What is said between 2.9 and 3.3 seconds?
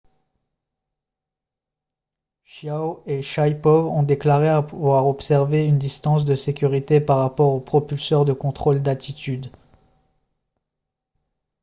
et